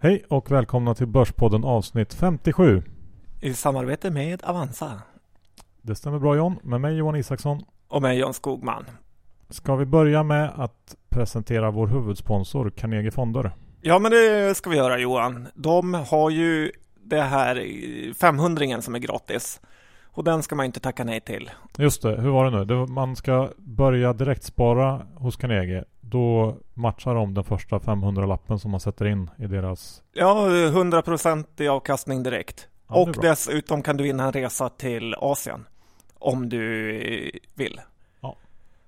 [0.00, 2.82] Hej och välkomna till Börspodden avsnitt 57.
[3.40, 5.02] I samarbete med Avanza.
[5.82, 7.64] Det stämmer bra John, med mig Johan Isaksson.
[7.88, 8.84] Och med John Skogman.
[9.48, 13.50] Ska vi börja med att presentera vår huvudsponsor Carnegie Fonder?
[13.80, 15.48] Ja men det ska vi göra Johan.
[15.54, 16.72] De har ju
[17.04, 17.64] det här
[18.14, 19.60] 500 som är gratis.
[20.04, 21.50] Och den ska man inte tacka nej till.
[21.78, 22.86] Just det, hur var det nu?
[22.86, 25.84] Man ska börja direktspara hos Carnegie.
[26.10, 30.02] Då matchar de den första 500-lappen som man sätter in i deras...
[30.12, 32.68] Ja, 100% i avkastning direkt.
[32.88, 35.66] Ja, och dessutom kan du vinna en resa till Asien.
[36.18, 36.60] Om du
[37.54, 37.80] vill.
[38.20, 38.36] Ja.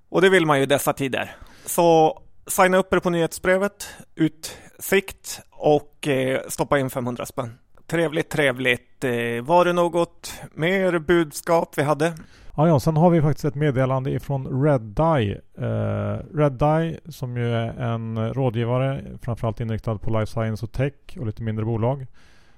[0.08, 1.36] Och det vill man ju dessa tider.
[1.66, 7.58] Så signa upp er på nyhetsbrevet, utsikt och eh, stoppa in 500 spänn.
[7.86, 9.04] Trevligt, trevligt.
[9.04, 12.14] Eh, var det något mer budskap vi hade?
[12.60, 15.40] Ja, ja, sen har vi faktiskt ett meddelande ifrån Redeye.
[15.58, 21.26] Eh, Redeye som ju är en rådgivare framförallt inriktad på life science och tech och
[21.26, 22.06] lite mindre bolag.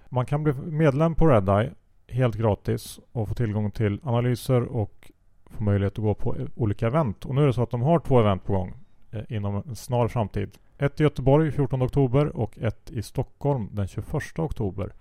[0.09, 1.71] Man kan bli medlem på Redeye
[2.09, 5.11] helt gratis och få tillgång till analyser och
[5.47, 7.25] få möjlighet att gå på olika event.
[7.25, 8.75] Och nu är det så att de har två event på gång
[9.11, 10.51] eh, inom en snar framtid.
[10.79, 14.93] Ett i Göteborg 14 oktober och ett i Stockholm den 21 oktober.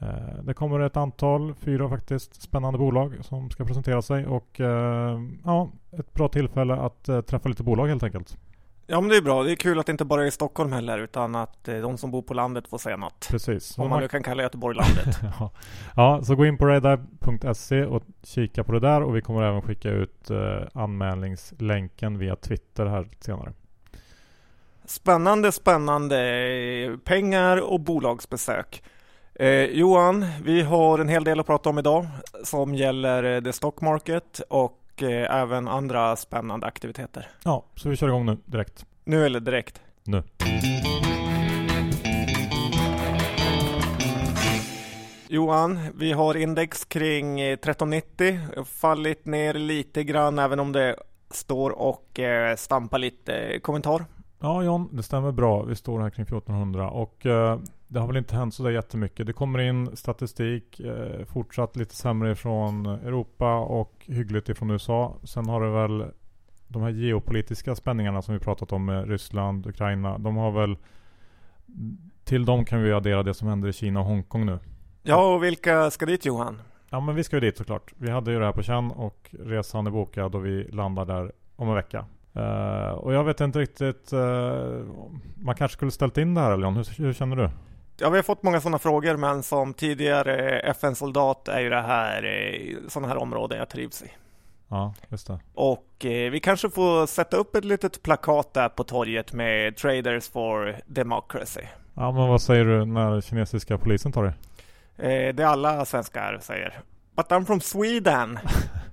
[0.00, 5.20] Eh, det kommer ett antal, fyra faktiskt, spännande bolag som ska presentera sig och eh,
[5.44, 8.36] ja, ett bra tillfälle att eh, träffa lite bolag helt enkelt.
[8.86, 9.42] Ja men det är bra.
[9.42, 12.10] Det är kul att det inte bara är i Stockholm heller utan att de som
[12.10, 13.28] bor på landet får säga något.
[13.30, 13.78] Precis.
[13.78, 15.18] Om man nu kan kalla Göteborg landet.
[15.38, 15.50] ja.
[15.96, 19.62] ja, så gå in på radar.se och kika på det där och vi kommer även
[19.62, 20.30] skicka ut
[20.74, 23.52] anmälningslänken via Twitter här senare.
[24.84, 26.98] Spännande, spännande.
[27.04, 28.82] Pengar och bolagsbesök.
[29.40, 32.06] Eh, Johan, vi har en hel del att prata om idag
[32.44, 37.28] som gäller eh, the stock market och eh, även andra spännande aktiviteter.
[37.44, 38.86] Ja, så vi kör igång nu direkt.
[39.04, 39.80] Nu eller direkt?
[40.04, 40.22] Nu.
[45.28, 50.96] Johan, vi har index kring 1390, eh, fallit ner lite grann även om det
[51.30, 53.58] står och eh, stampar lite.
[53.62, 54.04] Kommentar?
[54.40, 55.62] Ja John, det stämmer bra.
[55.62, 59.26] Vi står här kring 1400 och eh, det har väl inte hänt så där jättemycket.
[59.26, 65.16] Det kommer in statistik, eh, fortsatt lite sämre från Europa och hyggligt ifrån USA.
[65.22, 66.10] Sen har det väl
[66.68, 70.18] de här geopolitiska spänningarna som vi pratat om med Ryssland, Ukraina.
[70.18, 70.76] De har väl
[72.24, 74.58] till dem kan vi addera det som händer i Kina och Hongkong nu.
[75.02, 76.62] Ja, och vilka ska dit Johan?
[76.90, 77.92] Ja, men vi ska ju dit såklart.
[77.96, 81.32] Vi hade ju det här på känn och resan är bokad och vi landar där
[81.56, 82.06] om en vecka.
[82.38, 84.20] Uh, och jag vet inte riktigt, uh,
[85.36, 87.50] man kanske skulle ställt in det här Leon, hur, hur känner du?
[88.00, 92.24] Ja, vi har fått många sådana frågor, men som tidigare FN-soldat är ju det här
[92.24, 94.10] eh, sådana här områden jag trivs i.
[94.68, 95.38] Ja, just det.
[95.54, 100.28] Och eh, vi kanske får sätta upp ett litet plakat där på torget med Traders
[100.28, 101.62] for Democracy.
[101.94, 104.34] Ja, men vad säger du när kinesiska polisen tar det?
[105.08, 106.80] Eh, det alla svenskar säger.
[107.16, 108.38] But I'm from Sweden.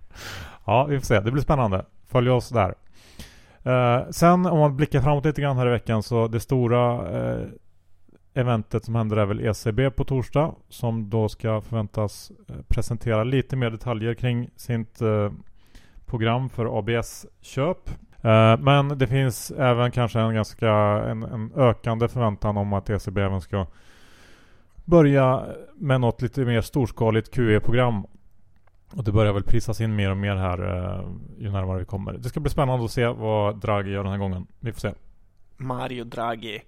[0.66, 1.20] ja, vi får se.
[1.20, 1.86] Det blir spännande.
[2.08, 2.76] Följ oss där.
[3.68, 7.48] Uh, sen om man blickar framåt lite grann här i veckan så det stora uh,
[8.34, 13.56] eventet som händer är väl ECB på torsdag som då ska förväntas eh, presentera lite
[13.56, 15.02] mer detaljer kring sitt
[16.06, 17.90] program för ABS-köp.
[18.60, 20.72] men det finns även kanske en ganska
[21.08, 23.68] en, en, ökande förväntan om att ECB även ska
[24.86, 25.44] börja
[25.76, 28.06] med något lite mer storskaligt QE-program
[28.94, 31.06] och det börjar väl prisas in mer och mer här eh,
[31.38, 32.14] ju närmare vi kommer.
[32.14, 34.48] Det ska bli spännande att se vad Draghi gör den här gången.
[34.60, 34.94] Vi får se.
[35.58, 36.62] Mario Draghi.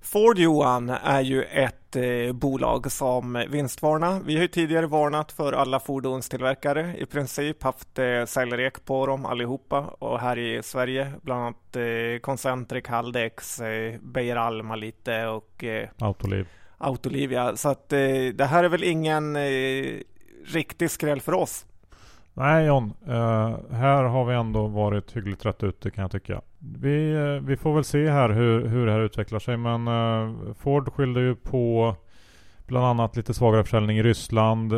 [0.00, 4.20] Ford Johan är ju ett eh, bolag som vinstvarnar.
[4.20, 9.26] Vi har ju tidigare varnat för alla fordonstillverkare i princip, haft eh, säljrek på dem
[9.26, 15.64] allihopa och här i Sverige bland annat eh, Concentric, Haldex, eh, Beijer Alma lite och
[15.64, 16.46] eh, Autoliv.
[16.78, 17.56] Autoliv ja.
[17.56, 17.98] Så att eh,
[18.34, 19.42] det här är väl ingen eh,
[20.46, 21.66] riktig skräll för oss.
[22.34, 26.40] Nej John, uh, här har vi ändå varit hyggligt rätt ute kan jag tycka.
[26.58, 30.54] Vi, uh, vi får väl se här hur, hur det här utvecklar sig men uh,
[30.54, 31.96] Ford skyllde ju på
[32.66, 34.72] bland annat lite svagare försäljning i Ryssland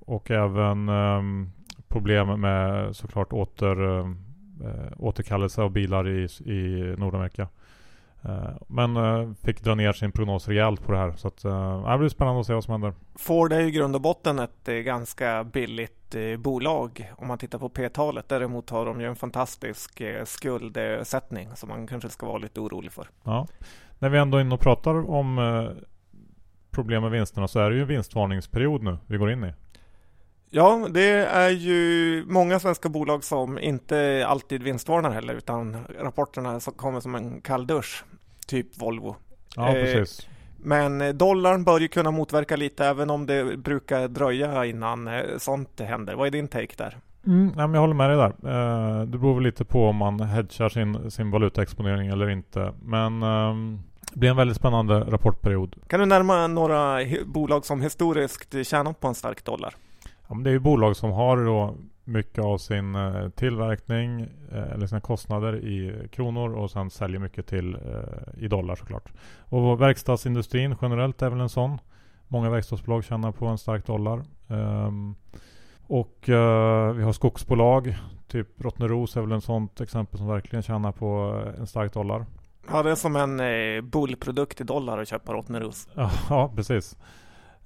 [0.00, 1.50] och även ehm,
[1.88, 3.76] problem med såklart åter,
[4.96, 7.48] återkallelse av bilar i, i Nordamerika.
[8.24, 11.12] Eh, men eh, fick dra ner sin prognos rejält på det här.
[11.16, 12.92] Så att, eh, det blir spännande att se vad som händer.
[13.14, 15.98] Ford är i grund och botten ett ganska billigt
[16.38, 18.28] bolag om man tittar på P-talet.
[18.28, 23.08] Däremot har de ju en fantastisk skuldsättning som man kanske ska vara lite orolig för.
[23.24, 23.46] Ja.
[23.98, 25.40] När vi ändå är inne och pratar om
[26.70, 29.52] problem med vinsterna så är det ju en vinstvarningsperiod nu vi går in i.
[30.54, 37.00] Ja, det är ju många svenska bolag som inte alltid vinstvarnar heller utan rapporterna kommer
[37.00, 38.04] som en kall dusch
[38.46, 39.16] typ Volvo.
[39.56, 40.28] Ja, eh, precis.
[40.56, 46.14] Men dollarn bör ju kunna motverka lite även om det brukar dröja innan sånt händer.
[46.14, 46.96] Vad är din take där?
[47.26, 48.32] Mm, jag håller med dig där.
[49.06, 52.72] Det beror väl lite på om man hedgar sin, sin valutaexponering eller inte.
[52.82, 53.82] Men ehm,
[54.12, 55.76] det blir en väldigt spännande rapportperiod.
[55.86, 59.74] Kan du närma några bolag som historiskt tjänat på en stark dollar?
[60.32, 61.74] Ja, men det är ju bolag som har då
[62.04, 64.20] mycket av sin eh, tillverkning
[64.52, 69.12] eh, eller sina kostnader i kronor och sen säljer mycket till eh, i dollar såklart.
[69.38, 71.78] Och verkstadsindustrin generellt är väl en sån.
[72.28, 74.22] Många verkstadsbolag tjänar på en stark dollar.
[74.48, 75.14] Um,
[75.86, 76.18] och
[76.96, 77.98] vi har skogsbolag.
[78.28, 82.26] Typ Rottneros är väl en sånt exempel som verkligen tjänar på en stark dollar.
[82.70, 83.40] Ja, det är som en
[83.90, 85.88] bullprodukt i dollar att köpa Rottneros.
[86.28, 86.96] Ja, precis.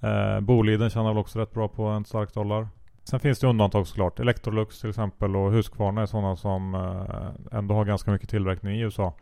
[0.01, 2.69] Eh, Boliden tjänar väl också rätt bra på en stark dollar.
[3.05, 4.21] Sen finns det undantag såklart.
[4.21, 8.81] Electrolux till exempel och Husqvarna är sådana som eh, ändå har ganska mycket tillverkning i
[8.81, 9.15] USA.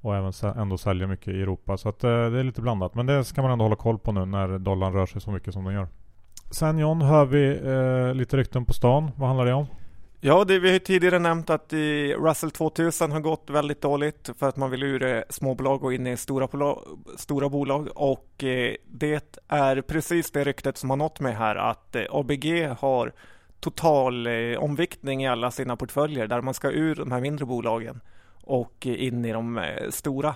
[0.00, 1.76] Och även ändå säljer mycket i Europa.
[1.76, 2.94] Så att, eh, det är lite blandat.
[2.94, 5.54] Men det ska man ändå hålla koll på nu när dollarn rör sig så mycket
[5.54, 5.88] som den gör.
[6.50, 9.10] Sen John hör vi eh, lite rykten på stan.
[9.16, 9.66] Vad handlar det om?
[10.22, 14.30] Ja, det, vi har ju tidigare nämnt att i Russell 2000 har gått väldigt dåligt
[14.38, 16.84] för att man vill ur eh, småbolag och in i stora, bolag,
[17.16, 21.96] stora bolag och eh, det är precis det ryktet som har nått mig här att
[21.96, 23.12] eh, ABG har
[23.60, 28.00] total eh, omviktning i alla sina portföljer där man ska ur de här mindre bolagen
[28.44, 30.34] och eh, in i de stora.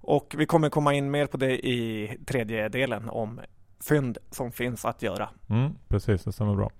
[0.00, 3.40] Och vi kommer komma in mer på det i tredje delen om
[3.80, 5.28] fynd som finns att göra.
[5.48, 6.70] Mm, precis, det stämmer bra.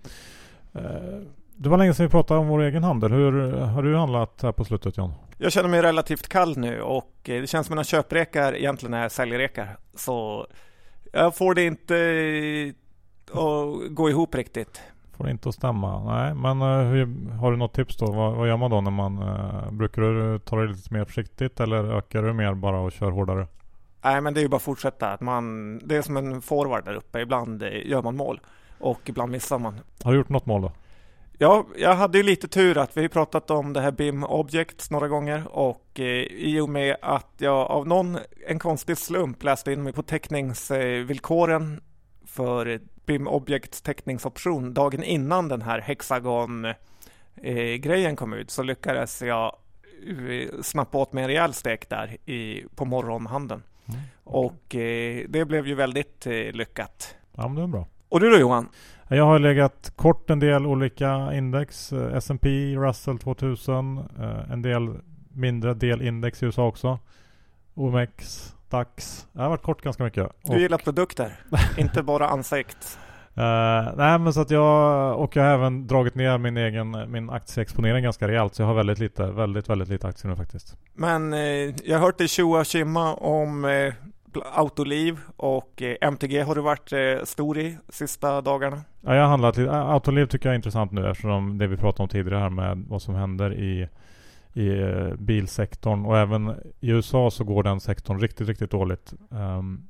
[1.63, 3.13] Det var länge sedan vi pratade om vår egen handel.
[3.13, 5.13] Hur har du handlat här på slutet John?
[5.39, 9.09] Jag känner mig relativt kall nu och det känns som att mina köprekar egentligen är
[9.09, 9.77] säljrekar.
[9.95, 10.47] Så
[11.13, 11.95] jag får det inte
[13.33, 14.81] att gå ihop riktigt.
[15.17, 16.05] Får det inte att stämma.
[16.05, 18.13] Nej, men eh, hur, har du något tips då?
[18.13, 19.23] Vad, vad gör man då när man...
[19.23, 23.11] Uh, brukar du ta det lite mer försiktigt eller ökar du mer bara och kör
[23.11, 23.47] hårdare?
[24.03, 25.13] Nej, men det är ju bara att fortsätta.
[25.13, 27.21] Att man, det är som en forward där uppe.
[27.21, 28.41] Ibland gör man mål
[28.79, 29.81] och ibland missar man.
[30.03, 30.73] Har du gjort något mål då?
[31.43, 35.09] Ja, jag hade ju lite tur att vi pratat om det här BIM Objects några
[35.09, 39.83] gånger och eh, i och med att jag av någon, en konstig slump läste in
[39.83, 41.81] mig på teckningsvillkoren
[42.27, 46.65] för BIM Objects teckningsoption dagen innan den här Hexagon
[47.37, 49.57] eh, kom ut så lyckades jag
[50.07, 53.63] eh, snappa åt mig en rejäl stek där i, på morgonhandeln.
[53.87, 54.47] Mm, okay.
[54.47, 57.15] Och eh, det blev ju väldigt eh, lyckat.
[57.33, 57.87] Ja, men det är bra.
[58.09, 58.69] Och du då Johan?
[59.13, 61.93] Jag har legat kort en del olika index.
[61.93, 64.89] Eh, S&P, Russell 2000, eh, en del
[65.33, 66.99] mindre delindex i USA också.
[67.75, 69.27] OMX, DAX.
[69.33, 70.31] Jag har varit kort ganska mycket.
[70.43, 71.33] Du gillar produkter,
[71.79, 72.99] inte bara ansikt.
[73.39, 77.31] Uh, nej men så att jag, och jag har även dragit ner min egen min
[77.31, 78.55] aktieexponering ganska rejält.
[78.55, 80.77] Så jag har väldigt lite, väldigt, väldigt lite aktier nu faktiskt.
[80.95, 81.41] Men eh,
[81.85, 83.95] jag har hört dig tjoa kimma om eh,
[84.55, 88.81] Autoliv och eh, MTG har du varit eh, stor i sista dagarna?
[89.01, 89.73] Ja, jag har handlat lite.
[89.73, 93.03] Autoliv tycker jag är intressant nu eftersom det vi pratade om tidigare här med vad
[93.03, 93.89] som händer i,
[94.53, 99.15] i eh, bilsektorn och även i USA så går den sektorn riktigt, riktigt dåligt.
[99.29, 99.89] Um,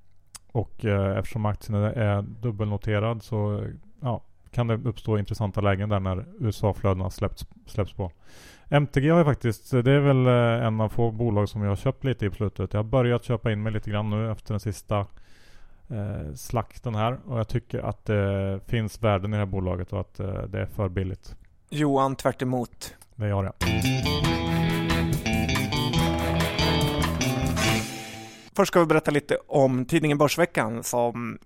[0.52, 3.66] och uh, eftersom aktien är dubbelnoterad så
[4.00, 8.12] ja, kan det uppstå intressanta lägen där när USA-flödena släpps, släpps på.
[8.72, 11.76] MTG har jag faktiskt, det är väl eh, en av få bolag som jag har
[11.76, 12.72] köpt lite i på slutet.
[12.72, 14.98] Jag har börjat köpa in mig lite grann nu efter den sista
[15.88, 17.18] eh, slakten här.
[17.26, 20.60] Och jag tycker att det finns värden i det här bolaget och att eh, det
[20.60, 21.36] är för billigt.
[21.70, 22.94] Johan tvärt emot.
[23.14, 23.54] Det gör jag.
[28.56, 31.38] Först ska vi berätta lite om tidningen Börsveckan som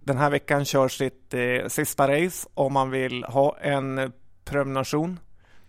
[0.00, 2.48] den här veckan kör sitt eh, sista race.
[2.54, 4.12] Om man vill ha en
[4.44, 5.18] prenumeration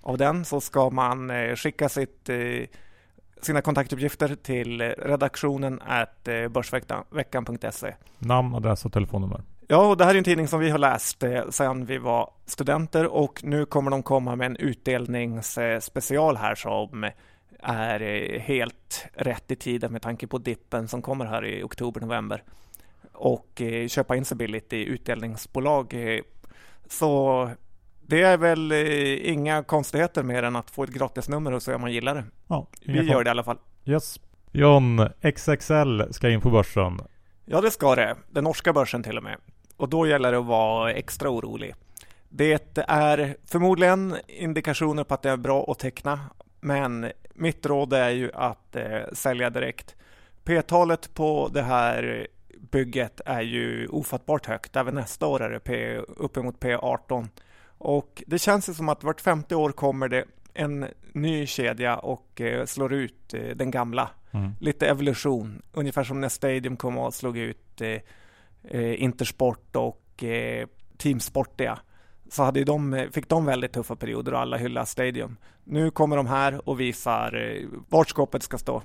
[0.02, 2.68] av den så ska man eh, skicka sitt, eh,
[3.42, 7.94] sina kontaktuppgifter till redaktionen at eh, börsveckan.se.
[8.18, 9.44] Namn, adress och telefonnummer.
[9.68, 13.08] Ja, och det här är en tidning som vi har läst sedan vi var studenter
[13.08, 17.10] och nu kommer de komma med en utdelningsspecial här som
[17.60, 22.44] är helt rätt i tiden med tanke på dippen som kommer här i oktober-november
[23.14, 25.96] och köpa in sig billigt i utdelningsbolag.
[26.88, 27.50] Så
[28.12, 31.82] det är väl eh, inga konstigheter mer än att få ett gratisnummer och se om
[31.82, 32.24] man gillar det.
[32.48, 33.58] Ja, Vi gör det i alla fall.
[33.86, 34.20] Yes.
[34.52, 37.00] John, XXL ska in på börsen.
[37.46, 38.16] Ja, det ska det.
[38.30, 39.38] Den norska börsen till och med.
[39.78, 41.76] Och då gäller det att vara extra orolig.
[42.30, 46.20] Det är förmodligen indikationer på att det är bra att teckna,
[46.60, 49.96] men mitt råd är ju att eh, sälja direkt.
[50.44, 52.28] P-talet på det här
[52.72, 54.76] bygget är ju ofattbart högt.
[54.76, 57.28] Även nästa år är det P, uppemot P18.
[57.84, 62.66] Och det känns som att vart femte år kommer det en ny kedja och eh,
[62.66, 64.10] slår ut eh, den gamla.
[64.32, 64.52] Mm.
[64.60, 70.24] Lite evolution, ungefär som när Stadium kom och slog ut eh, Intersport och
[70.98, 71.80] Team Sportia.
[72.30, 75.38] Så hade de, fick de väldigt tuffa perioder och alla hyllade Stadium.
[75.64, 77.60] Nu kommer de här och visar
[77.90, 78.82] vart skåpet ska stå.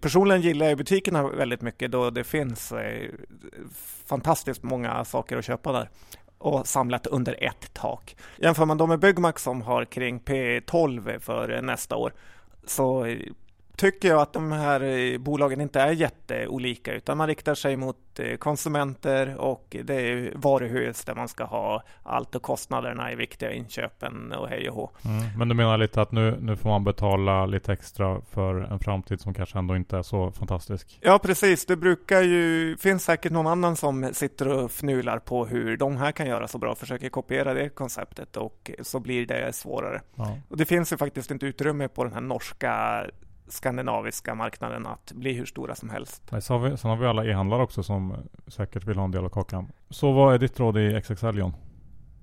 [0.00, 2.72] Personligen gillar jag butikerna väldigt mycket då det finns
[4.06, 5.88] fantastiskt många saker att köpa där
[6.42, 8.16] och samlat under ett tak.
[8.38, 12.12] Jämför man då med Byggmax som har kring P12 för nästa år
[12.66, 13.16] så
[13.82, 17.96] tycker jag att de här eh, bolagen inte är jätteolika utan man riktar sig mot
[18.18, 23.52] eh, konsumenter och det är varuhus där man ska ha allt och kostnaderna i viktiga
[23.52, 24.90] inköpen och hej och hå.
[25.04, 28.78] Mm, men du menar lite att nu, nu får man betala lite extra för en
[28.78, 30.98] framtid som kanske ändå inte är så fantastisk?
[31.00, 35.76] Ja precis, det brukar ju, finns säkert någon annan som sitter och fnular på hur
[35.76, 40.00] de här kan göra så bra, försöker kopiera det konceptet och så blir det svårare.
[40.14, 40.38] Ja.
[40.48, 43.04] Och det finns ju faktiskt inte utrymme på den här norska
[43.48, 46.22] skandinaviska marknaden att bli hur stora som helst.
[46.30, 49.10] Nej, så har vi, sen har vi alla e-handlare också som säkert vill ha en
[49.10, 49.72] del av kakan.
[49.90, 51.54] Så vad är ditt råd i XXL John?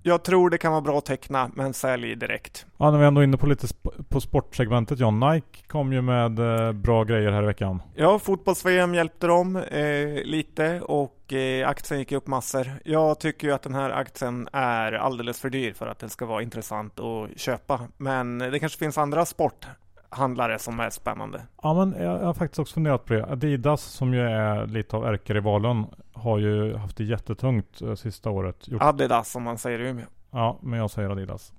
[0.03, 2.65] Jag tror det kan vara bra att teckna, men sälj direkt.
[2.77, 5.19] Ja, när vi ändå är inne på lite sp på sportsegmentet John.
[5.19, 7.81] Nike kom ju med eh, bra grejer här i veckan.
[7.95, 12.67] Ja, fotbolls-VM hjälpte dem eh, lite och eh, aktien gick upp massor.
[12.85, 16.25] Jag tycker ju att den här aktien är alldeles för dyr för att den ska
[16.25, 17.79] vara intressant att köpa.
[17.97, 19.67] Men det kanske finns andra sport
[20.09, 21.41] handlare som är spännande.
[21.63, 23.25] Ja men jag, jag har faktiskt också funderat på det.
[23.25, 28.67] Adidas som ju är lite av ärkerivalen har ju haft det jättetungt eh, sista året.
[28.67, 28.81] Gjort...
[28.81, 30.05] Adidas som man säger i Umeå.
[30.31, 31.53] Ja, men jag säger Adidas.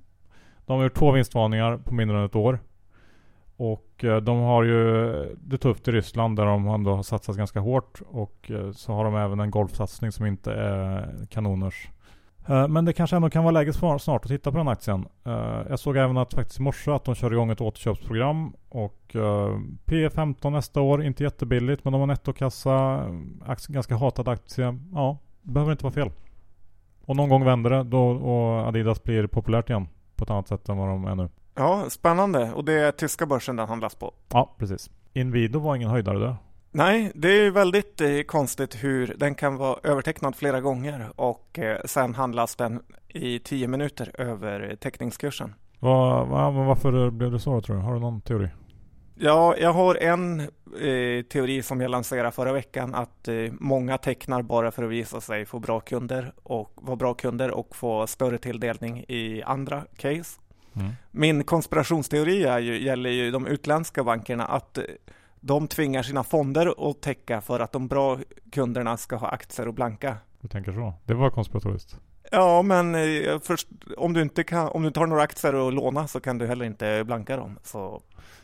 [0.67, 2.59] De har gjort två vinstvarningar på mindre än ett år.
[3.57, 7.61] Och eh, de har ju det tufft i Ryssland där de ändå har satsat ganska
[7.61, 8.01] hårt.
[8.07, 11.89] Och eh, så har de även en golfsatsning som inte är kanoners.
[12.51, 15.07] Eh, men det kanske ändå kan vara läge snart att titta på den aktien.
[15.25, 19.17] Eh, jag såg även att faktiskt i morse att de kör igång ett återköpsprogram och
[19.17, 23.07] eh, P15 nästa år, inte jättebilligt men de har nettokassa,
[23.69, 24.79] ganska hatad aktie.
[24.93, 26.11] Ja, det behöver inte vara fel.
[27.05, 30.69] Och någon gång vänder det då och Adidas blir populärt igen på ett annat sätt
[30.69, 31.29] än vad de är nu.
[31.55, 32.53] Ja, spännande.
[32.53, 34.15] Och det är tyska börsen den handlas på.
[34.29, 34.91] Ja, precis.
[35.13, 36.37] Inwido var ingen höjdare där.
[36.73, 41.81] Nej, det är väldigt eh, konstigt hur den kan vara övertecknad flera gånger och eh,
[41.85, 45.55] sen handlas den i tio minuter över teckningskursen.
[45.79, 47.83] Va, va, varför blev det så tror du?
[47.83, 48.49] Har du någon teori?
[49.15, 54.43] Ja, jag har en eh, teori som jag lanserade förra veckan att eh, många tecknar
[54.43, 58.39] bara för att visa sig få bra kunder och vara bra kunder och få större
[58.39, 60.41] tilldelning i andra case.
[60.75, 60.93] Mm.
[61.11, 64.79] Min konspirationsteori är ju, gäller ju de utländska bankerna att
[65.41, 68.19] de tvingar sina fonder att täcka för att de bra
[68.53, 70.17] kunderna ska ha aktier och blanka.
[70.41, 70.95] Du tänker så?
[71.05, 71.97] Det var konspiratoriskt.
[72.31, 75.75] Ja, men eh, först, om, du inte kan, om du inte har några aktier att
[75.75, 77.59] låna så kan du heller inte blanka dem.
[77.63, 78.03] Så,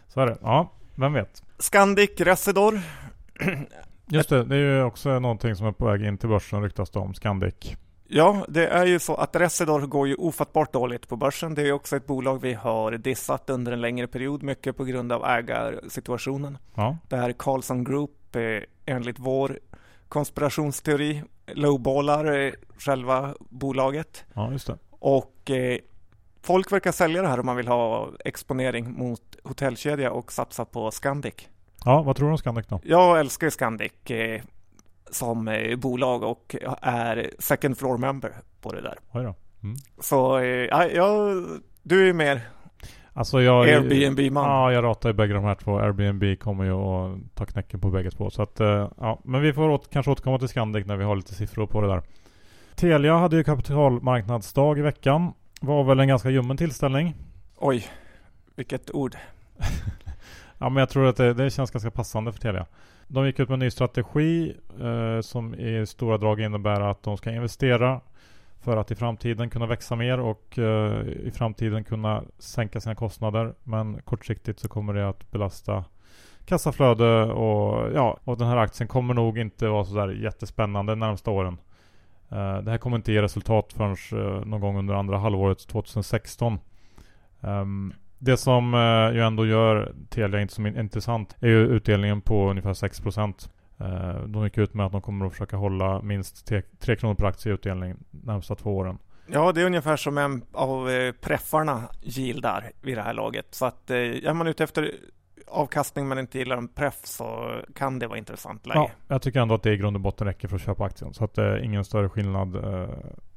[0.08, 0.38] så är det.
[0.40, 1.42] Ja, vem vet?
[1.58, 2.80] Scandic Residor.
[4.06, 6.90] Just det, det är ju också någonting som är på väg in till börsen ryktas
[6.90, 7.14] det om.
[7.14, 7.76] Scandic.
[8.08, 11.54] Ja, det är ju så att Residor går ju ofattbart dåligt på börsen.
[11.54, 15.12] Det är också ett bolag vi har dissat under en längre period, mycket på grund
[15.12, 16.58] av ägarsituationen.
[16.74, 16.96] Ja.
[17.08, 18.42] Det här Carlson Group, eh,
[18.86, 19.58] enligt vår
[20.08, 24.24] konspirationsteori, lowballar eh, själva bolaget.
[24.34, 24.78] Ja, just det.
[24.90, 25.78] Och eh,
[26.42, 30.90] folk verkar sälja det här om man vill ha exponering mot hotellkedja och satsa på
[30.90, 31.34] Scandic.
[31.84, 32.80] Ja, vad tror du om Scandic då?
[32.84, 33.92] Jag älskar Scandic.
[35.10, 38.98] Som eh, bolag och är second floor member på det där.
[39.62, 39.76] Mm.
[40.00, 41.44] Så eh, ja, jag,
[41.82, 42.40] du är mer
[43.16, 44.44] Alltså jag, Airbnb-man.
[44.44, 45.78] Ja, jag ratar ju bägge de här två.
[45.78, 48.30] Airbnb kommer ju att ta knäcken på bägge två.
[48.30, 49.20] Så att, eh, ja.
[49.24, 51.88] Men vi får åt, kanske återkomma till Scandic när vi har lite siffror på det
[51.88, 52.02] där.
[52.74, 55.32] Telia hade ju kapitalmarknadsdag i veckan.
[55.60, 57.14] Var väl en ganska ljummen tillställning.
[57.56, 57.86] Oj,
[58.54, 59.16] vilket ord.
[60.58, 62.66] ja, men jag tror att det, det känns ganska passande för Telia.
[63.06, 67.16] De gick ut med en ny strategi eh, som i stora drag innebär att de
[67.16, 68.00] ska investera
[68.60, 73.54] för att i framtiden kunna växa mer och eh, i framtiden kunna sänka sina kostnader.
[73.64, 75.84] Men kortsiktigt så kommer det att belasta
[76.44, 81.30] kassaflöde och ja, och den här aktien kommer nog inte vara sådär jättespännande de närmsta
[81.30, 81.58] åren.
[82.28, 86.58] Eh, det här kommer inte ge resultat förrän eh, någon gång under andra halvåret 2016.
[87.40, 92.50] Um, det som eh, ju ändå gör Telia inte så intressant är ju utdelningen på
[92.50, 93.48] ungefär 6%.
[93.80, 96.46] Eh, de gick ut med att de kommer att försöka hålla minst
[96.80, 98.98] 3 kronor per aktie i utdelning de närmsta två åren.
[99.26, 103.46] Ja, det är ungefär som en av eh, preffarna gildar vid det här laget.
[103.50, 104.92] Så att är man ute efter
[105.46, 108.80] avkastning men inte gillar en preff så kan det vara intressant läge.
[108.80, 111.14] Ja, jag tycker ändå att det i grund och botten räcker för att köpa aktien.
[111.14, 112.56] Så att det är ingen större skillnad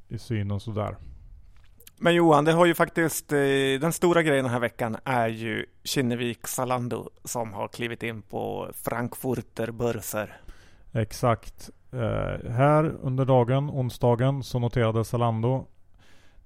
[0.08, 0.96] i synen sådär.
[2.02, 3.40] Men Johan, det har ju faktiskt, eh,
[3.82, 8.72] den stora grejen den här veckan är ju Kinnevik Zalando som har klivit in på
[8.74, 10.42] Frankfurter börser.
[10.94, 11.70] Exakt.
[11.92, 15.68] Eh, här under dagen, onsdagen, så noterade Zalando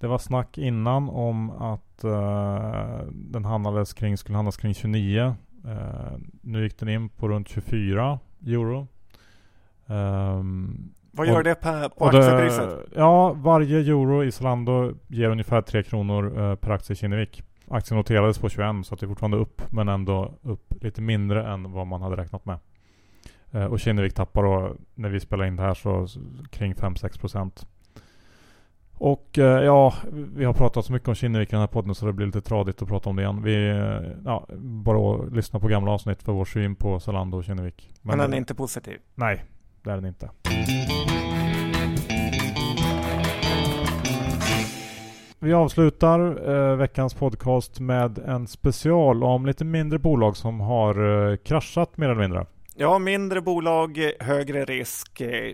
[0.04, 5.36] det var snack innan om att eh, den handlades kring, skulle handlas kring 29.
[5.66, 8.88] Eh, nu gick den in på runt 24 euro.
[9.86, 12.70] Um, vad gör och, det på, på aktiepriset?
[12.96, 17.43] ja, varje euro i Zalando ger ungefär 3 kronor uh, per aktie i Kinnevik.
[17.67, 21.53] Aktien noterades på 21 så att det är fortfarande upp men ändå upp lite mindre
[21.53, 22.58] än vad man hade räknat med.
[23.70, 26.08] och Kinnevik tappar då, när vi spelar in det här, så
[26.51, 27.67] kring 5-6 procent.
[29.03, 32.05] Och eh, ja, vi har pratat så mycket om Kinnevik i den här podden så
[32.05, 33.43] det blir lite tradigt att prata om det igen.
[33.43, 37.89] Vi, eh, ja, bara lyssna på gamla avsnitt för vår syn på Zalando och Kinnevik.
[38.01, 39.00] Men, Men den är inte positiv?
[39.15, 39.43] Nej,
[39.84, 40.30] det är den inte.
[45.40, 51.38] Vi avslutar eh, veckans podcast med en special om lite mindre bolag som har eh,
[51.38, 52.46] kraschat mer eller mindre.
[52.75, 55.54] Ja, mindre bolag, högre risk, eh,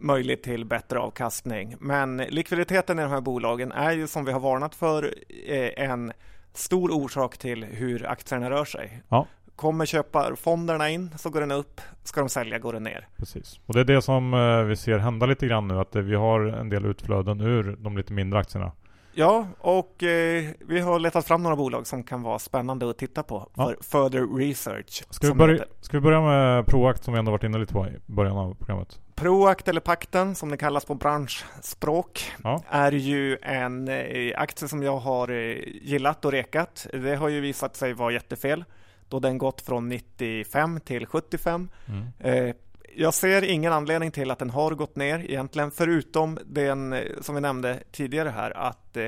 [0.00, 1.76] möjlighet till bättre avkastning.
[1.80, 5.14] Men likviditeten i de här bolagen är ju som vi har varnat för
[5.46, 6.12] eh, en
[6.54, 9.02] stor orsak till hur aktierna rör sig.
[9.08, 9.26] Ja.
[9.56, 13.08] Kommer köparfonderna in så går den upp, ska de sälja går den ner.
[13.16, 16.14] Precis, och det är det som eh, vi ser hända lite grann nu, att vi
[16.14, 18.72] har en del utflöden ur de lite mindre aktierna.
[19.18, 23.22] Ja, och eh, vi har letat fram några bolag som kan vara spännande att titta
[23.22, 23.66] på ja.
[23.66, 25.04] för further research.
[25.10, 27.86] Ska vi, börja, ska vi börja med Proact som vi ändå varit inne lite på
[27.86, 29.00] i början av programmet?
[29.14, 32.62] Proact eller Pakten som det kallas på branschspråk ja.
[32.68, 36.86] är ju en eh, aktie som jag har eh, gillat och rekat.
[36.92, 38.64] Det har ju visat sig vara jättefel
[39.08, 41.68] då den gått från 95 till 75.
[41.86, 42.06] Mm.
[42.18, 42.54] Eh,
[42.96, 47.34] jag ser ingen anledning till att den har gått ner egentligen, förutom den eh, som
[47.34, 49.06] vi nämnde tidigare här, att eh,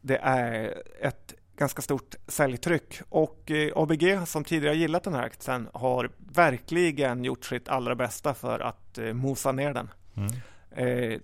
[0.00, 3.00] det är ett ganska stort säljtryck.
[3.08, 8.34] Och eh, ABG, som tidigare gillat den här aktien, har verkligen gjort sitt allra bästa
[8.34, 9.88] för att mosa ner den.
[10.16, 10.32] Mm.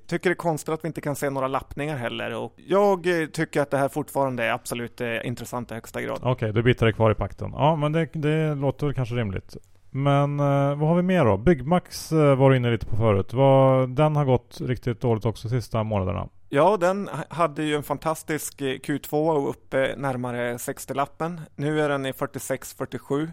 [0.07, 2.35] Tycker det är konstigt att vi inte kan se några lappningar heller.
[2.35, 6.19] Och jag tycker att det här fortfarande är absolut intressant i högsta grad.
[6.19, 7.51] Okej, okay, du bitar dig kvar i pakten.
[7.53, 9.57] Ja, men det, det låter kanske rimligt.
[9.97, 11.37] Men eh, vad har vi mer då?
[11.37, 13.33] Byggmax eh, var du inne lite på förut.
[13.33, 16.29] Vad, den har gått riktigt dåligt också sista månaderna.
[16.49, 21.41] Ja, den hade ju en fantastisk eh, Q2 och uppe närmare 60-lappen.
[21.57, 23.31] Nu är den i 46-47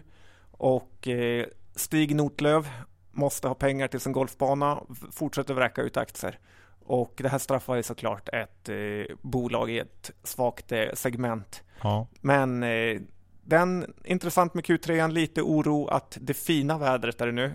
[0.50, 1.46] och eh,
[1.76, 2.68] Stig Notlöv
[3.14, 4.80] måste ha pengar till sin golfbana,
[5.12, 6.38] fortsätter vräka ut aktier.
[6.86, 11.62] Och det här straffar ju såklart ett eh, bolag i ett svagt eh, segment.
[11.82, 12.06] Ja.
[12.20, 13.00] Men eh,
[13.44, 17.52] den, intressant med Q3, lite oro att det fina vädret där nu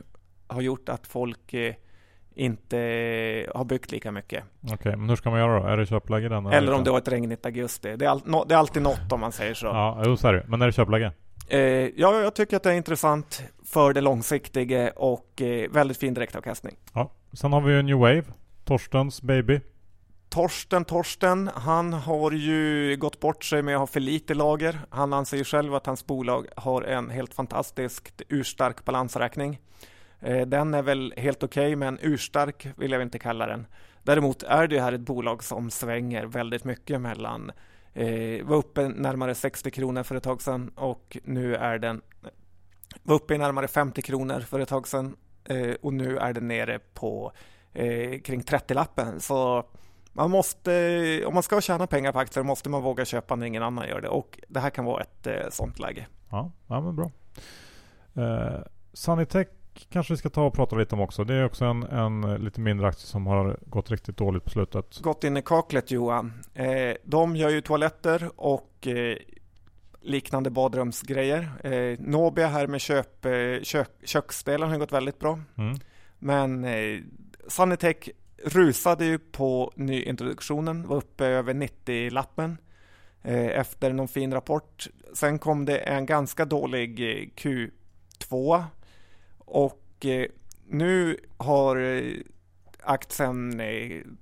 [0.48, 1.74] har gjort att folk eh,
[2.36, 2.78] inte
[3.56, 4.43] har byggt lika mycket.
[4.63, 5.67] Okej, okay, men hur ska man göra då?
[5.67, 6.45] Är det köpläge den?
[6.45, 7.95] Eller om det var ett regnigt augusti.
[7.95, 9.65] Det är, all, no, det är alltid något om man säger så.
[9.65, 10.45] Ja, jo, så är det.
[10.48, 11.12] Men är det köpläge?
[11.49, 11.59] Eh,
[11.95, 16.75] ja, jag tycker att det är intressant för det långsiktiga och eh, väldigt fin direktavkastning.
[16.93, 18.23] Ja, sen har vi ju New Wave,
[18.65, 19.59] Torstens baby.
[20.29, 24.79] Torsten Torsten, han har ju gått bort sig med att ha för lite lager.
[24.89, 29.59] Han anser själv att hans bolag har en helt fantastiskt urstark balansräkning.
[30.19, 33.67] Eh, den är väl helt okej, okay, men urstark vill jag inte kalla den.
[34.03, 37.51] Däremot är det här ett bolag som svänger väldigt mycket mellan
[37.99, 42.01] eh, var uppe närmare 60 kronor för ett tag sedan och nu är den
[43.03, 46.47] var uppe i närmare 50 kronor för ett tag sedan eh, och nu är den
[46.47, 47.31] nere på
[47.73, 49.19] eh, kring 30-lappen.
[49.19, 49.63] Så
[50.13, 53.63] man måste, om man ska tjäna pengar på aktier måste man våga köpa när ingen
[53.63, 56.07] annan gör det och det här kan vara ett eh, sånt läge.
[56.29, 57.12] Ja, ja men bra.
[58.13, 58.62] Eh,
[59.89, 61.24] Kanske vi ska ta och prata lite om också.
[61.24, 65.00] Det är också en, en lite mindre aktie som har gått riktigt dåligt på slutet.
[65.02, 66.34] Gått in i kaklet Johan.
[66.54, 69.18] Eh, de gör ju toaletter och eh,
[70.02, 71.52] liknande badrumsgrejer.
[71.63, 73.32] Eh, Nobia här med köp, eh,
[73.63, 75.39] kök, köksdelen har gått väldigt bra.
[75.58, 75.80] Mm.
[76.20, 77.00] Men eh,
[77.48, 78.10] Sanitech
[78.46, 82.58] rusade ju på nyintroduktionen, var uppe över 90-lappen
[83.24, 84.88] eh, efter någon fin rapport.
[85.13, 88.63] Sen kom det en ganska dålig eh, Q2
[89.49, 90.25] och eh,
[90.67, 92.03] nu har
[92.83, 93.62] aktien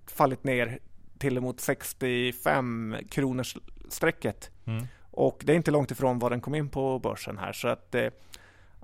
[0.08, 0.80] fallit ner
[1.18, 3.58] till emot 65 kronors
[3.90, 4.52] strecket.
[4.66, 4.86] Mm.
[5.12, 7.54] Och det är inte långt ifrån vad den kom in på börsen här.
[7.54, 7.96] Så att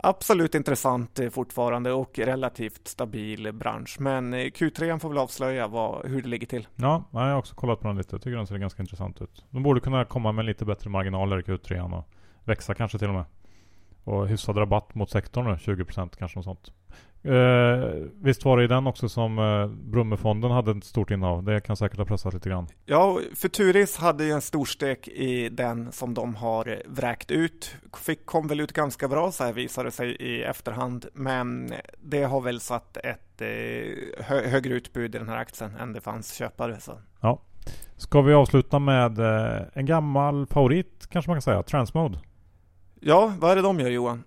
[0.03, 3.95] absolut intressant eh, fortfarande och relativt stabil bransch.
[3.99, 6.67] Men eh, Q3 får väl avslöja vad, hur det ligger till.
[6.75, 8.15] Ja, jag har också kollat på den lite.
[8.15, 9.45] Jag tycker den ser ganska intressant ut.
[9.49, 12.08] De borde kunna komma med lite bättre marginaler i Q3 och
[12.43, 13.25] växa kanske till och med.
[14.04, 16.72] Och hyfsad rabatt mot sektorn nu, 20% kanske något sånt.
[17.26, 17.89] Eh,
[18.22, 21.44] visst var det i den också som eh, Brummefonden hade ett stort innehav?
[21.44, 22.68] Det kan säkert ha pressat lite grann.
[22.86, 27.76] Ja, Futuris hade ju en stor stek i den som de har vräkt ut.
[27.98, 32.24] Fick, kom väl ut ganska bra så här visade det sig i efterhand, men det
[32.24, 33.48] har väl satt ett eh,
[34.26, 36.80] hö högre utbud i den här aktien än det fanns köpare.
[36.80, 36.98] Så.
[37.22, 37.42] Ja.
[37.98, 42.20] Ska vi avsluta med eh, en gammal favorit kanske man kan säga, Transmode?
[43.06, 44.24] Ja, vad är det de gör Johan?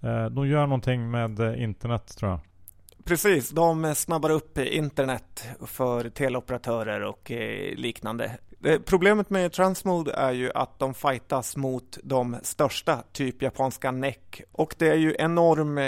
[0.00, 2.40] Eh, de gör någonting med eh, internet tror jag.
[3.04, 8.38] Precis, de snabbar upp internet för teleoperatörer och eh, liknande.
[8.84, 14.16] Problemet med Transmode är ju att de fightas mot de största, typ japanska NEC.
[14.52, 15.78] Och det är ju enorm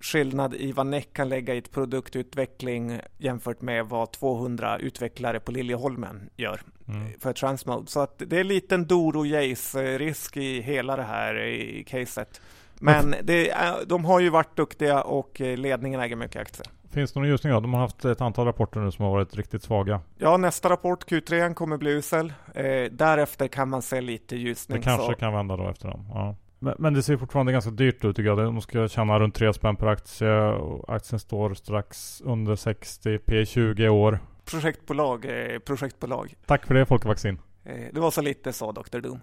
[0.00, 5.52] skillnad i vad NEC kan lägga i ett produktutveckling jämfört med vad 200 utvecklare på
[5.52, 7.20] Liljeholmen gör mm.
[7.20, 7.90] för Transmode.
[7.90, 12.40] Så att det är en liten Doro Jace-risk i hela det här caset.
[12.80, 16.66] Men det är, de har ju varit duktiga och eh, ledningen äger mycket aktier.
[16.90, 17.60] Finns det någon ljusning då?
[17.60, 20.00] De har haft ett antal rapporter nu som har varit riktigt svaga.
[20.18, 22.32] Ja, nästa rapport, Q3, kommer bli usel.
[22.54, 24.78] Eh, därefter kan man se lite ljusning.
[24.78, 25.14] Det kanske så.
[25.14, 26.06] kan vända då efter dem.
[26.14, 26.36] Ja.
[26.58, 28.38] Men, men, det ser fortfarande ganska dyrt ut tycker jag.
[28.38, 33.88] De ska tjäna runt 3 spänn per aktie och aktien står strax under 60 P20
[33.88, 34.18] år.
[34.44, 36.34] Projektbolag, eh, projektbolag.
[36.46, 37.38] Tack för det Folkvaccin.
[37.64, 38.98] Eh, det var så lite så Dr.
[38.98, 39.20] Doom.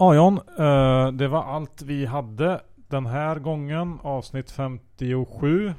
[0.00, 3.98] Ja John, eh, det var allt vi hade den här gången.
[4.02, 5.74] Avsnitt 57.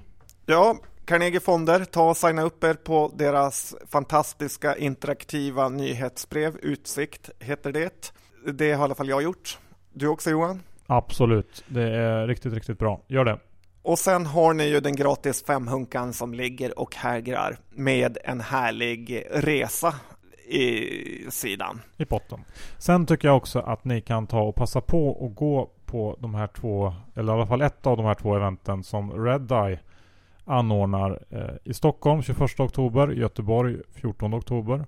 [0.46, 6.58] Ja, Carnegie Fonder, ta och signa upp er på deras fantastiska interaktiva nyhetsbrev.
[6.62, 8.14] Utsikt heter det.
[8.54, 9.60] Det har i alla fall jag gjort.
[9.94, 10.62] Du också Johan?
[10.88, 13.02] Absolut, det är riktigt, riktigt bra.
[13.08, 13.40] Gör det.
[13.82, 19.24] Och sen har ni ju den gratis femhunkan som ligger och hägrar med en härlig
[19.32, 19.96] resa
[20.50, 21.82] i sidan.
[21.98, 22.40] I potten.
[22.78, 26.36] Sen tycker jag också att ni kan ta och passa på och gå på de
[26.36, 29.80] här två, eller i alla fall ett av de här två eventen som Red Eye
[30.46, 34.86] anordnar eh, i Stockholm 21 oktober, Göteborg 14 oktober.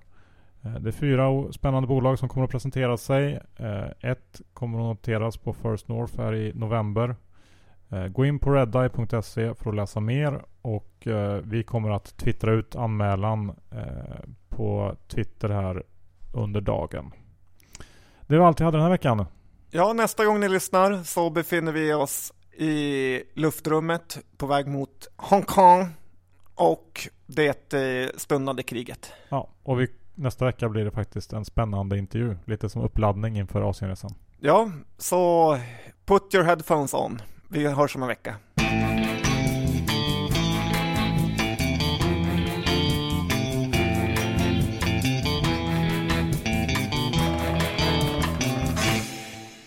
[0.62, 3.40] Eh, det är fyra spännande bolag som kommer att presentera sig.
[3.56, 7.16] Eh, ett kommer att noteras på First North här i november.
[7.92, 12.52] Eh, gå in på redeye.se för att läsa mer och eh, vi kommer att twittra
[12.52, 15.82] ut anmälan eh, på Twitter här
[16.32, 17.12] under dagen.
[18.20, 19.26] Det var allt jag hade den här veckan.
[19.70, 25.88] Ja, nästa gång ni lyssnar så befinner vi oss i luftrummet på väg mot Hongkong
[26.54, 27.74] och det
[28.16, 29.12] stundande kriget.
[29.28, 33.70] Ja, och vi, nästa vecka blir det faktiskt en spännande intervju, lite som uppladdning inför
[33.70, 34.14] Asienresan.
[34.40, 35.56] Ja, så
[36.04, 37.18] put your headphones on.
[37.52, 38.34] Vi hörs om en vecka.